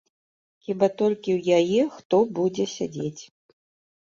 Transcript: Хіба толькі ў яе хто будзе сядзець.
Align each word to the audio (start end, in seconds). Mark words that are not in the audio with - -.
Хіба 0.67 0.87
толькі 1.01 1.29
ў 1.37 1.57
яе 1.59 1.81
хто 1.99 2.17
будзе 2.39 2.65
сядзець. 2.75 3.23